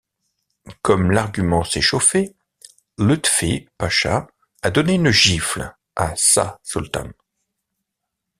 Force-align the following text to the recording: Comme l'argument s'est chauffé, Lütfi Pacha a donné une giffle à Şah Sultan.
Comme 0.81 1.11
l'argument 1.11 1.63
s'est 1.63 1.79
chauffé, 1.79 2.35
Lütfi 2.97 3.69
Pacha 3.77 4.27
a 4.63 4.71
donné 4.71 4.95
une 4.95 5.11
giffle 5.11 5.75
à 5.95 6.15
Şah 6.15 6.59
Sultan. 6.63 7.11